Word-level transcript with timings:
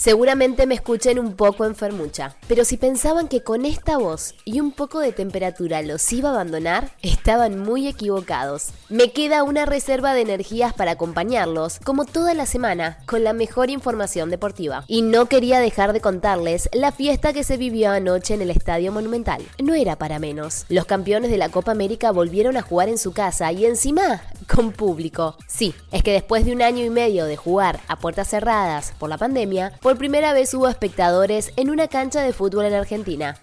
Seguramente 0.00 0.66
me 0.66 0.76
escuchen 0.76 1.18
un 1.18 1.34
poco 1.36 1.66
enfermucha, 1.66 2.34
pero 2.48 2.64
si 2.64 2.78
pensaban 2.78 3.28
que 3.28 3.42
con 3.42 3.66
esta 3.66 3.98
voz 3.98 4.34
y 4.46 4.58
un 4.60 4.72
poco 4.72 4.98
de 4.98 5.12
temperatura 5.12 5.82
los 5.82 6.10
iba 6.10 6.30
a 6.30 6.32
abandonar, 6.32 6.90
estaban 7.02 7.58
muy 7.58 7.86
equivocados. 7.86 8.68
Me 8.88 9.12
queda 9.12 9.42
una 9.42 9.66
reserva 9.66 10.14
de 10.14 10.22
energías 10.22 10.72
para 10.72 10.92
acompañarlos, 10.92 11.80
como 11.80 12.06
toda 12.06 12.32
la 12.32 12.46
semana, 12.46 12.96
con 13.04 13.24
la 13.24 13.34
mejor 13.34 13.68
información 13.68 14.30
deportiva. 14.30 14.84
Y 14.88 15.02
no 15.02 15.26
quería 15.26 15.60
dejar 15.60 15.92
de 15.92 16.00
contarles 16.00 16.70
la 16.72 16.92
fiesta 16.92 17.34
que 17.34 17.44
se 17.44 17.58
vivió 17.58 17.90
anoche 17.90 18.32
en 18.32 18.40
el 18.40 18.48
Estadio 18.48 18.92
Monumental. 18.92 19.42
No 19.62 19.74
era 19.74 19.96
para 19.96 20.18
menos. 20.18 20.64
Los 20.70 20.86
campeones 20.86 21.30
de 21.30 21.36
la 21.36 21.50
Copa 21.50 21.72
América 21.72 22.10
volvieron 22.10 22.56
a 22.56 22.62
jugar 22.62 22.88
en 22.88 22.96
su 22.96 23.12
casa 23.12 23.52
y 23.52 23.66
encima 23.66 24.22
con 24.52 24.72
público. 24.72 25.36
Sí, 25.46 25.74
es 25.92 26.02
que 26.02 26.12
después 26.12 26.46
de 26.46 26.52
un 26.52 26.62
año 26.62 26.84
y 26.84 26.90
medio 26.90 27.26
de 27.26 27.36
jugar 27.36 27.80
a 27.86 27.96
puertas 27.96 28.28
cerradas 28.28 28.94
por 28.98 29.10
la 29.10 29.18
pandemia, 29.18 29.72
primera 29.96 30.32
vez 30.32 30.52
hubo 30.54 30.68
espectadores 30.68 31.52
en 31.56 31.70
una 31.70 31.88
cancha 31.88 32.22
de 32.22 32.32
fútbol 32.32 32.66
en 32.66 32.74
Argentina. 32.74 33.36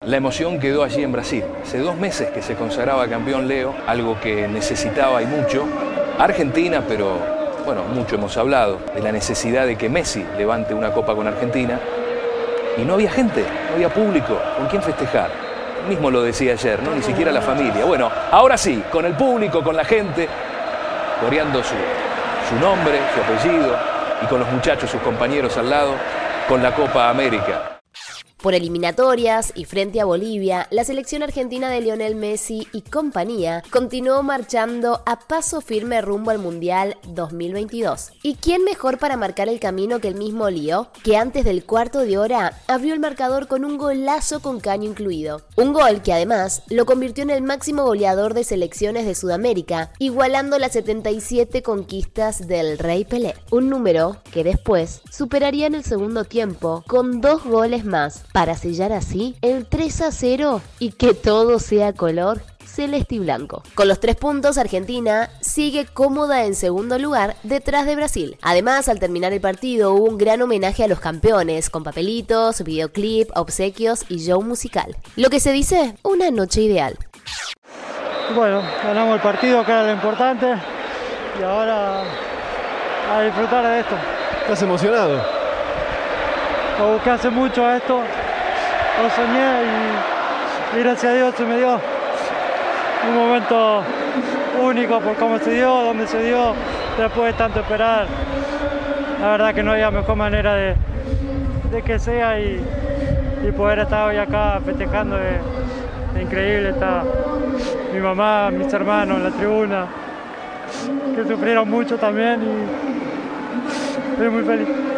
La 0.00 0.16
emoción 0.16 0.60
quedó 0.60 0.84
allí 0.84 1.02
en 1.02 1.12
Brasil. 1.12 1.44
Hace 1.62 1.78
dos 1.78 1.96
meses 1.96 2.30
que 2.30 2.42
se 2.42 2.54
consagraba 2.54 3.08
campeón 3.08 3.48
Leo, 3.48 3.74
algo 3.86 4.20
que 4.20 4.46
necesitaba 4.48 5.22
y 5.22 5.26
mucho. 5.26 5.64
Argentina, 6.18 6.84
pero 6.86 7.18
bueno, 7.64 7.82
mucho 7.84 8.14
hemos 8.14 8.36
hablado 8.36 8.78
de 8.94 9.02
la 9.02 9.12
necesidad 9.12 9.66
de 9.66 9.76
que 9.76 9.88
Messi 9.88 10.24
levante 10.36 10.74
una 10.74 10.92
copa 10.92 11.14
con 11.14 11.26
Argentina. 11.26 11.80
Y 12.76 12.82
no 12.82 12.94
había 12.94 13.10
gente, 13.10 13.44
no 13.68 13.74
había 13.74 13.88
público 13.88 14.40
con 14.56 14.68
quién 14.68 14.82
festejar. 14.82 15.30
Mismo 15.88 16.10
lo 16.10 16.22
decía 16.22 16.52
ayer, 16.52 16.82
¿no? 16.82 16.94
Ni 16.94 17.02
siquiera 17.02 17.32
la 17.32 17.42
familia. 17.42 17.84
Bueno, 17.84 18.10
ahora 18.30 18.56
sí, 18.56 18.82
con 18.90 19.04
el 19.04 19.14
público, 19.14 19.62
con 19.62 19.76
la 19.76 19.84
gente, 19.84 20.28
coreando 21.20 21.62
su, 21.62 21.74
su 22.48 22.54
nombre, 22.60 22.98
su 23.14 23.20
apellido, 23.20 23.97
y 24.22 24.26
con 24.26 24.40
los 24.40 24.50
muchachos, 24.50 24.90
sus 24.90 25.00
compañeros 25.00 25.56
al 25.56 25.70
lado, 25.70 25.94
con 26.48 26.62
la 26.62 26.74
Copa 26.74 27.08
América. 27.08 27.77
Por 28.42 28.54
eliminatorias 28.54 29.52
y 29.56 29.64
frente 29.64 30.00
a 30.00 30.04
Bolivia, 30.04 30.68
la 30.70 30.84
selección 30.84 31.24
argentina 31.24 31.70
de 31.70 31.80
Lionel 31.80 32.14
Messi 32.14 32.68
y 32.72 32.82
compañía 32.82 33.64
continuó 33.70 34.22
marchando 34.22 35.02
a 35.06 35.18
paso 35.18 35.60
firme 35.60 36.00
rumbo 36.00 36.30
al 36.30 36.38
Mundial 36.38 36.98
2022. 37.08 38.12
¿Y 38.22 38.36
quién 38.36 38.62
mejor 38.62 38.98
para 38.98 39.16
marcar 39.16 39.48
el 39.48 39.58
camino 39.58 39.98
que 39.98 40.06
el 40.06 40.14
mismo 40.14 40.50
Lío, 40.50 40.86
que 41.02 41.16
antes 41.16 41.44
del 41.44 41.64
cuarto 41.64 41.98
de 41.98 42.16
hora 42.16 42.62
abrió 42.68 42.94
el 42.94 43.00
marcador 43.00 43.48
con 43.48 43.64
un 43.64 43.76
golazo 43.76 44.40
con 44.40 44.60
caño 44.60 44.88
incluido? 44.88 45.42
Un 45.56 45.72
gol 45.72 46.00
que 46.02 46.12
además 46.12 46.62
lo 46.68 46.86
convirtió 46.86 47.24
en 47.24 47.30
el 47.30 47.42
máximo 47.42 47.82
goleador 47.82 48.34
de 48.34 48.44
selecciones 48.44 49.04
de 49.04 49.16
Sudamérica, 49.16 49.90
igualando 49.98 50.60
las 50.60 50.74
77 50.74 51.64
conquistas 51.64 52.46
del 52.46 52.78
Rey 52.78 53.04
Pelé. 53.04 53.34
Un 53.50 53.68
número 53.68 54.18
que 54.30 54.44
después 54.44 55.00
superaría 55.10 55.66
en 55.66 55.74
el 55.74 55.82
segundo 55.82 56.22
tiempo 56.22 56.84
con 56.86 57.20
dos 57.20 57.42
goles 57.42 57.84
más 57.84 58.22
para 58.38 58.54
sellar 58.54 58.92
así 58.92 59.34
el 59.42 59.66
3 59.66 60.00
a 60.00 60.12
0 60.12 60.62
y 60.78 60.92
que 60.92 61.12
todo 61.12 61.58
sea 61.58 61.92
color 61.92 62.40
celeste 62.64 63.16
y 63.16 63.18
blanco. 63.18 63.64
Con 63.74 63.88
los 63.88 63.98
tres 63.98 64.14
puntos, 64.14 64.58
Argentina 64.58 65.28
sigue 65.40 65.86
cómoda 65.86 66.44
en 66.44 66.54
segundo 66.54 67.00
lugar 67.00 67.34
detrás 67.42 67.84
de 67.84 67.96
Brasil. 67.96 68.38
Además, 68.42 68.88
al 68.88 69.00
terminar 69.00 69.32
el 69.32 69.40
partido 69.40 69.92
hubo 69.92 70.04
un 70.04 70.18
gran 70.18 70.40
homenaje 70.40 70.84
a 70.84 70.86
los 70.86 71.00
campeones, 71.00 71.68
con 71.68 71.82
papelitos, 71.82 72.62
videoclip, 72.62 73.28
obsequios 73.36 74.04
y 74.08 74.18
show 74.18 74.40
musical. 74.40 74.96
Lo 75.16 75.30
que 75.30 75.40
se 75.40 75.50
dice, 75.50 75.96
una 76.04 76.30
noche 76.30 76.60
ideal. 76.60 76.96
Bueno, 78.36 78.62
ganamos 78.84 79.16
el 79.16 79.20
partido, 79.20 79.64
que 79.64 79.72
era 79.72 79.82
lo 79.82 79.92
importante, 79.94 80.46
y 81.40 81.42
ahora 81.42 82.04
a 83.12 83.20
disfrutar 83.20 83.66
de 83.66 83.80
esto. 83.80 83.96
¿Estás 84.42 84.62
emocionado? 84.62 85.38
Lo 86.78 86.92
busqué 86.92 87.10
hace 87.10 87.28
mucho 87.28 87.68
esto, 87.68 88.00
lo 89.02 89.10
soñé 89.10 89.62
y, 90.74 90.80
gracias 90.82 91.12
a 91.12 91.16
Dios 91.16 91.34
se 91.36 91.44
me 91.44 91.56
dio 91.56 91.80
un 93.08 93.16
momento 93.16 93.82
único 94.60 95.00
por 95.00 95.14
cómo 95.14 95.38
se 95.38 95.52
dio, 95.52 95.68
dónde 95.68 96.06
se 96.06 96.22
dio, 96.22 96.52
después 96.98 97.32
de 97.32 97.38
tanto 97.38 97.60
esperar. 97.60 98.06
La 99.20 99.28
verdad 99.28 99.54
que 99.54 99.62
no 99.62 99.72
había 99.72 99.90
mejor 99.90 100.16
manera 100.16 100.54
de, 100.54 100.74
de 101.70 101.82
que 101.82 101.98
sea 101.98 102.40
y, 102.40 102.60
y 103.46 103.52
poder 103.52 103.80
estar 103.80 104.08
hoy 104.08 104.16
acá 104.16 104.60
festejando 104.64 105.16
es, 105.16 106.16
es 106.16 106.22
increíble. 106.22 106.70
Está 106.70 107.04
mi 107.92 108.00
mamá, 108.00 108.50
mis 108.50 108.72
hermanos 108.72 109.18
en 109.18 109.24
la 109.24 109.30
tribuna, 109.30 109.86
que 111.14 111.24
sufrieron 111.24 111.70
mucho 111.70 111.96
también 111.98 112.42
y 112.42 114.12
estoy 114.12 114.28
muy 114.28 114.42
feliz. 114.42 114.97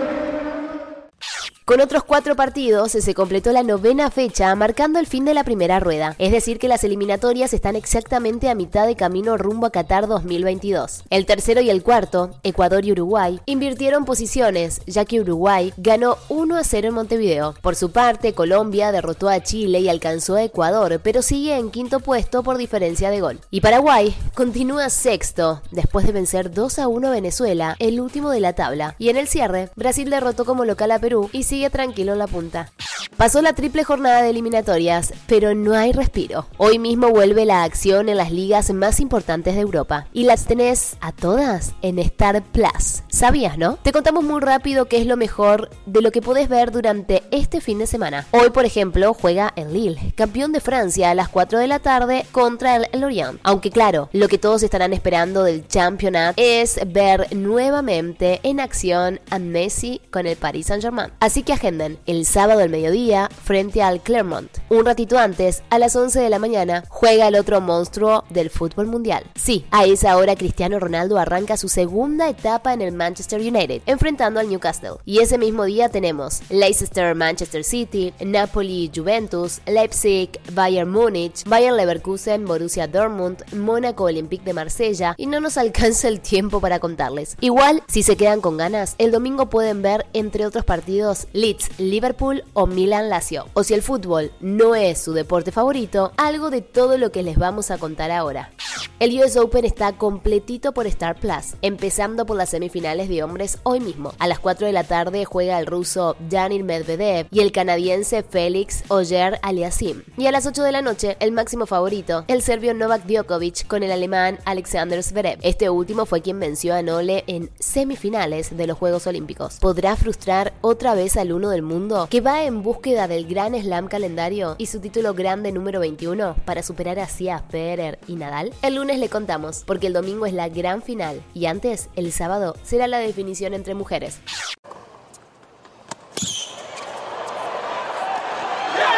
Con 1.71 1.81
otros 1.81 2.03
cuatro 2.03 2.35
partidos 2.35 2.91
se 2.91 3.15
completó 3.15 3.53
la 3.53 3.63
novena 3.63 4.11
fecha, 4.11 4.53
marcando 4.57 4.99
el 4.99 5.07
fin 5.07 5.25
de 5.25 5.35
la 5.35 5.45
primera 5.45 5.79
rueda. 5.79 6.17
Es 6.19 6.33
decir, 6.33 6.59
que 6.59 6.67
las 6.67 6.83
eliminatorias 6.83 7.55
están 7.55 7.77
exactamente 7.77 8.51
a 8.51 8.57
mitad 8.57 8.89
de 8.89 8.97
camino 8.97 9.37
rumbo 9.37 9.67
a 9.67 9.71
Qatar 9.71 10.09
2022. 10.09 11.05
El 11.11 11.27
tercero 11.27 11.61
y 11.61 11.71
el 11.71 11.85
cuarto, 11.85 12.33
Ecuador 12.43 12.85
y 12.85 12.91
Uruguay, 12.91 13.39
invirtieron 13.47 14.05
posiciones, 14.05 14.81
ya 14.89 15.05
que 15.05 15.21
Uruguay 15.21 15.73
ganó 15.77 16.17
1 16.29 16.57
a 16.57 16.65
0 16.65 16.89
en 16.89 16.95
Montevideo. 16.95 17.55
Por 17.63 17.77
su 17.77 17.93
parte, 17.93 18.35
Colombia 18.35 18.91
derrotó 18.91 19.29
a 19.29 19.41
Chile 19.41 19.79
y 19.79 19.89
alcanzó 19.89 20.35
a 20.35 20.43
Ecuador, 20.43 21.01
pero 21.05 21.23
sigue 21.23 21.55
en 21.55 21.71
quinto 21.71 22.01
puesto 22.01 22.43
por 22.43 22.59
diferencia 22.59 23.11
de 23.11 23.21
gol. 23.21 23.39
Y 23.53 23.61
Paraguay 23.61 24.13
continúa 24.35 24.91
sexto, 24.91 25.63
después 25.71 26.05
de 26.05 26.11
vencer 26.11 26.51
2 26.51 26.81
a 26.81 26.89
1 26.89 27.07
a 27.07 27.13
Venezuela, 27.13 27.77
el 27.79 28.01
último 28.01 28.31
de 28.31 28.41
la 28.41 28.55
tabla. 28.55 28.97
Y 28.99 29.11
en 29.11 29.17
el 29.17 29.29
cierre, 29.29 29.71
Brasil 29.77 30.11
derrotó 30.11 30.45
como 30.45 30.65
local 30.65 30.91
a 30.91 30.99
Perú 30.99 31.31
y 31.33 31.45
sigue 31.45 31.60
tranquilo 31.69 32.13
en 32.13 32.19
la 32.19 32.27
punta. 32.27 32.73
Pasó 33.21 33.43
la 33.43 33.53
triple 33.53 33.85
jornada 33.85 34.23
de 34.23 34.31
eliminatorias, 34.31 35.13
pero 35.27 35.55
no 35.55 35.75
hay 35.75 35.93
respiro. 35.93 36.47
Hoy 36.57 36.79
mismo 36.79 37.11
vuelve 37.11 37.45
la 37.45 37.65
acción 37.65 38.09
en 38.09 38.17
las 38.17 38.33
ligas 38.33 38.73
más 38.73 38.99
importantes 38.99 39.57
de 39.57 39.61
Europa. 39.61 40.07
Y 40.15 40.25
las 40.25 40.47
tenés 40.47 40.97
a 41.03 41.13
todas 41.13 41.75
en 41.83 41.99
Star 41.99 42.43
Plus. 42.43 43.03
¿Sabías, 43.09 43.59
no? 43.59 43.77
Te 43.83 43.93
contamos 43.93 44.25
muy 44.25 44.41
rápido 44.41 44.87
qué 44.87 44.97
es 44.97 45.07
lo 45.07 45.19
mejor 45.19 45.69
de 45.85 46.01
lo 46.01 46.13
que 46.13 46.23
puedes 46.23 46.49
ver 46.49 46.73
durante 46.73 47.23
este 47.31 47.61
fin 47.61 47.79
de 47.79 47.87
semana. 47.87 48.27
Hoy, 48.31 48.49
por 48.49 48.65
ejemplo, 48.65 49.13
juega 49.13 49.53
el 49.55 49.75
Lille, 49.75 50.15
campeón 50.17 50.53
de 50.53 50.61
Francia, 50.61 51.11
a 51.11 51.15
las 51.15 51.29
4 51.29 51.59
de 51.59 51.67
la 51.67 51.79
tarde 51.79 52.25
contra 52.33 52.77
el 52.77 52.89
Lorient. 52.99 53.39
Aunque 53.43 53.71
claro, 53.71 54.09
lo 54.15 54.29
que 54.29 54.39
todos 54.39 54.63
estarán 54.63 54.95
esperando 54.95 55.45
del 55.45 55.67
campeonato 55.67 56.41
es 56.43 56.81
ver 56.87 57.37
nuevamente 57.37 58.41
en 58.45 58.61
acción 58.61 59.21
a 59.29 59.39
Messi 59.39 60.01
con 60.11 60.27
el 60.27 60.39
Paris 60.39 60.69
Saint-Germain. 60.69 61.13
Así 61.21 61.43
que 61.43 61.53
agenden 61.53 61.99
el 62.07 62.25
sábado 62.25 62.61
al 62.63 62.71
mediodía 62.71 63.10
frente 63.45 63.83
al 63.83 64.01
Clermont. 64.01 64.51
Un 64.69 64.85
ratito 64.85 65.19
antes, 65.19 65.63
a 65.71 65.79
las 65.79 65.97
11 65.97 66.21
de 66.21 66.31
la 66.31 66.39
mañana, 66.39 66.85
juega 66.89 67.29
el 67.29 67.35
otro 67.35 67.61
monstruo 67.61 68.25
del 68.31 68.51
fútbol 68.51 68.87
mundial. 68.87 69.25
Sí, 69.35 69.65
a 69.71 69.85
esa 69.85 70.17
hora 70.17 70.37
Cristiano 70.37 70.79
Ronaldo 70.79 71.19
arranca 71.19 71.57
su 71.57 71.69
segunda 71.69 72.29
etapa 72.29 72.73
en 72.73 72.83
el 72.83 72.93
Manchester 72.93 73.41
United, 73.41 73.83
enfrentando 73.87 74.39
al 74.39 74.49
Newcastle. 74.49 74.99
Y 75.05 75.19
ese 75.19 75.39
mismo 75.39 75.65
día 75.65 75.89
tenemos 75.89 76.43
Leicester 76.51 77.15
Manchester 77.15 77.65
City, 77.65 78.13
Napoli 78.21 78.91
Juventus, 78.95 79.61
Leipzig 79.67 80.39
Bayern 80.53 80.91
Múnich, 80.91 81.45
Bayern 81.45 81.77
Leverkusen 81.77 82.45
Borussia 82.45 82.87
Dortmund, 82.87 83.43
Mónaco 83.55 84.05
Olympique 84.05 84.45
de 84.45 84.53
Marsella 84.53 85.15
y 85.17 85.27
no 85.27 85.41
nos 85.41 85.57
alcanza 85.57 86.09
el 86.09 86.21
tiempo 86.21 86.61
para 86.61 86.79
contarles. 86.79 87.37
Igual, 87.41 87.83
si 87.89 88.03
se 88.03 88.17
quedan 88.17 88.41
con 88.41 88.57
ganas, 88.57 88.95
el 88.99 89.11
domingo 89.11 89.51
pueden 89.51 89.83
ver 89.83 90.07
entre 90.13 90.47
otros 90.47 90.65
partidos 90.65 91.27
Leeds 91.33 91.79
Liverpool 91.79 92.45
o 92.53 92.67
Milan 92.67 93.00
Lazio. 93.09 93.47
O 93.55 93.63
si 93.63 93.75
el 93.75 93.83
fútbol 93.83 94.33
no 94.41 94.75
es 94.75 95.01
su 95.01 95.13
deporte 95.13 95.53
favorito, 95.53 96.13
algo 96.17 96.51
de 96.51 96.61
todo 96.61 96.99
lo 96.99 97.13
que 97.13 97.23
les 97.23 97.39
vamos 97.39 97.71
a 97.71 97.79
contar 97.79 98.11
ahora. 98.11 98.51
El 98.99 99.19
US 99.19 99.37
Open 99.37 99.65
está 99.65 99.93
completito 99.97 100.73
por 100.73 100.87
Star 100.87 101.19
Plus, 101.19 101.55
empezando 101.63 102.27
por 102.27 102.37
las 102.37 102.51
semifinales 102.51 103.09
de 103.09 103.23
hombres 103.23 103.59
hoy 103.63 103.81
mismo. 103.81 104.13
A 104.19 104.29
las 104.29 104.39
4 104.39 104.67
de 104.67 104.75
la 104.75 104.85
tarde 104.85 105.25
juega 105.25 105.59
el 105.59 105.67
ruso 105.67 106.17
Daniil 106.29 106.65
Medvedev 106.65 107.27
y 107.31 107.41
el 107.41 107.51
canadiense 107.51 108.23
Félix 108.23 108.85
Oyer 108.89 109.39
Aliasim. 109.43 110.03
Y 110.19 110.27
a 110.27 110.33
las 110.33 110.45
8 110.45 110.63
de 110.63 110.73
la 110.73 110.83
noche, 110.83 111.17
el 111.21 111.33
máximo 111.33 111.65
favorito, 111.65 112.25
el 112.29 112.43
serbio 112.43 112.75
Novak 112.75 113.07
Djokovic 113.07 113.67
con 113.67 113.83
el 113.83 113.91
alemán 113.91 114.39
Alexander 114.45 115.03
Zverev. 115.03 115.39
Este 115.43 115.71
último 115.71 116.05
fue 116.05 116.21
quien 116.21 116.39
venció 116.39 116.75
a 116.75 116.83
Nole 116.83 117.25
en 117.27 117.51
semifinales 117.59 118.57
de 118.57 118.67
los 118.67 118.77
Juegos 118.77 119.07
Olímpicos. 119.07 119.57
¿Podrá 119.61 119.97
frustrar 119.97 120.53
otra 120.61 120.95
vez 120.95 121.17
al 121.17 121.33
uno 121.33 121.51
del 121.51 121.63
mundo 121.63 122.07
que 122.11 122.21
va 122.21 122.45
en 122.45 122.63
búsqueda 122.91 123.07
del 123.07 123.27
Gran 123.29 123.55
Slam 123.55 123.87
calendario 123.87 124.57
y 124.59 124.67
su 124.67 124.81
título 124.81 125.15
grande 125.15 125.53
número 125.53 125.79
21 125.79 126.35
para 126.45 126.61
superar 126.65 126.99
así 126.99 127.29
a 127.29 127.39
Federer 127.39 128.01
y 128.09 128.17
Nadal? 128.17 128.53
El 128.63 128.75
lunes 128.75 128.99
le 128.99 129.09
contamos, 129.09 129.63
porque 129.65 129.87
el 129.87 129.93
domingo 129.93 130.27
es 130.27 130.33
la 130.33 130.49
gran 130.49 130.83
final 130.83 131.23
y 131.33 131.47
antes, 131.47 131.89
el 131.95 132.11
sábado, 132.11 132.57
será 132.65 132.89
la 132.89 132.99
definición 132.99 133.55
entre 133.55 133.75
mujeres. 133.75 134.19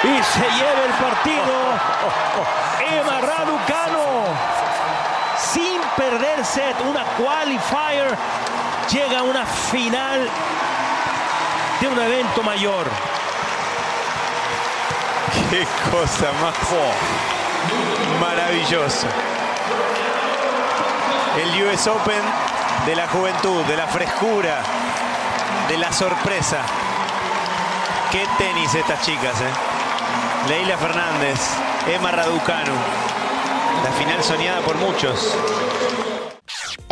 y 0.05 0.23
se 0.23 0.41
lleva 0.41 0.85
el 0.87 0.93
partido 0.95 1.55
Emma 2.91 3.21
Raducano 3.21 4.25
sin 5.37 5.81
perder 5.97 6.43
set, 6.47 6.77
una 6.89 7.05
qualifier 7.19 8.17
llega 8.91 9.19
a 9.19 9.23
una 9.23 9.45
final 9.45 10.29
de 11.79 11.89
un 11.89 11.99
evento 11.99 12.43
mayor. 12.43 12.87
Qué 15.51 15.67
cosa 15.91 16.31
más 16.43 16.55
maravillosa. 18.21 19.09
El 21.37 21.65
US 21.65 21.87
Open 21.87 22.23
de 22.87 22.97
la 22.97 23.09
juventud, 23.09 23.63
de 23.65 23.77
la 23.77 23.87
frescura, 23.87 24.63
de 25.69 25.79
la 25.79 25.93
sorpresa. 25.93 26.59
Qué 28.11 28.27
tenis 28.39 28.75
estas 28.75 29.01
chicas, 29.03 29.41
¿eh? 29.41 30.49
Leila 30.49 30.77
Fernández, 30.77 31.41
Emma 31.87 32.11
Raducanu. 32.11 32.75
La 33.85 33.93
final 33.93 34.23
soñada 34.23 34.61
por 34.61 34.77
muchos. 34.77 35.35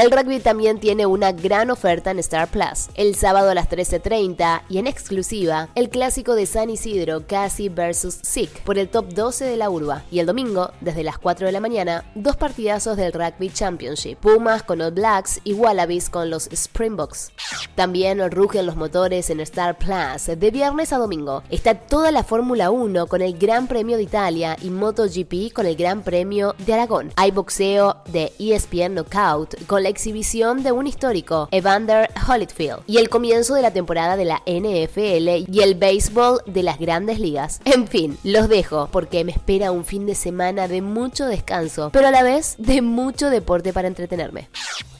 El 0.00 0.10
rugby 0.10 0.40
también 0.40 0.80
tiene 0.80 1.04
una 1.04 1.32
gran 1.32 1.70
oferta 1.70 2.10
en 2.10 2.18
Star 2.20 2.48
Plus. 2.48 2.88
El 2.94 3.16
sábado 3.16 3.50
a 3.50 3.54
las 3.54 3.68
13.30 3.68 4.62
y 4.70 4.78
en 4.78 4.86
exclusiva, 4.86 5.68
el 5.74 5.90
clásico 5.90 6.34
de 6.34 6.46
San 6.46 6.70
Isidro, 6.70 7.26
Casi 7.26 7.68
vs 7.68 8.20
SIC, 8.22 8.62
por 8.62 8.78
el 8.78 8.88
top 8.88 9.08
12 9.12 9.44
de 9.44 9.58
la 9.58 9.68
urba. 9.68 10.04
Y 10.10 10.20
el 10.20 10.24
domingo, 10.24 10.70
desde 10.80 11.02
las 11.02 11.18
4 11.18 11.44
de 11.44 11.52
la 11.52 11.60
mañana, 11.60 12.10
dos 12.14 12.36
partidazos 12.36 12.96
del 12.96 13.12
Rugby 13.12 13.50
Championship. 13.50 14.16
Pumas 14.20 14.62
con 14.62 14.80
All 14.80 14.92
Blacks 14.92 15.38
y 15.44 15.52
Wallabies 15.52 16.08
con 16.08 16.30
los 16.30 16.46
Springboks. 16.50 17.32
También 17.74 18.30
rugen 18.30 18.64
los 18.64 18.76
motores 18.76 19.28
en 19.28 19.40
Star 19.40 19.76
Plus. 19.76 20.34
De 20.34 20.50
viernes 20.50 20.94
a 20.94 20.96
domingo 20.96 21.42
está 21.50 21.74
toda 21.74 22.10
la 22.10 22.24
Fórmula 22.24 22.70
1 22.70 23.06
con 23.06 23.20
el 23.20 23.36
Gran 23.36 23.66
Premio 23.66 23.98
de 23.98 24.04
Italia 24.04 24.56
y 24.62 24.70
MotoGP 24.70 25.52
con 25.52 25.66
el 25.66 25.76
Gran 25.76 26.00
Premio 26.00 26.54
de 26.56 26.72
Aragón. 26.72 27.12
Hay 27.16 27.32
boxeo 27.32 27.98
de 28.08 28.32
ESPN 28.38 28.94
Knockout 28.94 29.66
con 29.66 29.82
la 29.82 29.89
exhibición 29.90 30.62
de 30.62 30.72
un 30.72 30.86
histórico, 30.86 31.48
Evander 31.50 32.08
Holyfield, 32.26 32.82
y 32.86 32.96
el 32.96 33.08
comienzo 33.08 33.54
de 33.54 33.62
la 33.62 33.72
temporada 33.72 34.16
de 34.16 34.24
la 34.24 34.42
NFL 34.46 35.52
y 35.52 35.60
el 35.60 35.74
béisbol 35.74 36.40
de 36.46 36.62
las 36.62 36.78
grandes 36.78 37.20
ligas. 37.20 37.60
En 37.64 37.86
fin, 37.86 38.16
los 38.24 38.48
dejo 38.48 38.88
porque 38.90 39.24
me 39.24 39.32
espera 39.32 39.72
un 39.72 39.84
fin 39.84 40.06
de 40.06 40.14
semana 40.14 40.68
de 40.68 40.82
mucho 40.82 41.26
descanso, 41.26 41.90
pero 41.92 42.08
a 42.08 42.10
la 42.10 42.22
vez 42.22 42.54
de 42.58 42.82
mucho 42.82 43.30
deporte 43.30 43.72
para 43.72 43.88
entretenerme. 43.88 44.48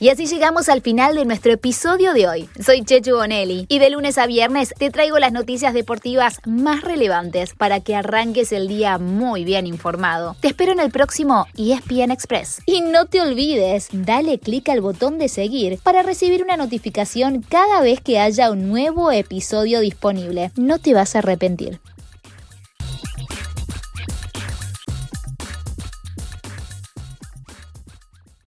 Y 0.03 0.09
así 0.09 0.27
llegamos 0.27 0.71
al 0.71 0.81
final 0.81 1.15
de 1.15 1.27
nuestro 1.27 1.53
episodio 1.53 2.15
de 2.15 2.27
hoy. 2.27 2.49
Soy 2.65 2.83
Chechu 2.83 3.17
Bonelli 3.17 3.67
y 3.69 3.79
de 3.79 3.91
lunes 3.91 4.17
a 4.17 4.27
viernes 4.27 4.73
te 4.79 4.89
traigo 4.91 5.19
las 5.19 5.31
noticias 5.31 5.75
deportivas 5.75 6.41
más 6.47 6.81
relevantes 6.81 7.53
para 7.53 7.81
que 7.81 7.95
arranques 7.95 8.51
el 8.53 8.67
día 8.67 8.97
muy 8.97 9.45
bien 9.45 9.67
informado. 9.67 10.37
Te 10.41 10.49
espero 10.49 10.73
en 10.73 10.81
el 10.81 10.91
próximo 10.91 11.47
ESPN 11.59 12.13
Express. 12.13 12.63
Y 12.65 12.81
no 12.81 13.07
te 13.07 13.21
olvides, 13.21 13.89
dale 13.93 14.39
clic 14.39 14.71
botón 14.81 15.19
de 15.19 15.29
seguir 15.29 15.79
para 15.83 16.03
recibir 16.03 16.43
una 16.43 16.57
notificación 16.57 17.43
cada 17.43 17.81
vez 17.81 18.01
que 18.01 18.19
haya 18.19 18.51
un 18.51 18.69
nuevo 18.69 19.13
episodio 19.13 19.81
disponible. 19.81 20.51
No 20.57 20.79
te 20.79 20.95
vas 20.95 21.15
a 21.15 21.21
arrepentir. 21.21 21.81